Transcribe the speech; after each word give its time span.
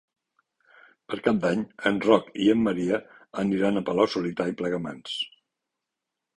Per 1.11 1.19
Cap 1.27 1.37
d'Any 1.43 1.61
en 1.91 1.99
Roc 2.07 2.33
i 2.47 2.49
en 2.55 2.65
Maria 2.69 3.01
aniran 3.45 3.77
a 3.77 3.87
Palau-solità 3.93 4.51
i 4.55 4.59
Plegamans. 4.63 5.17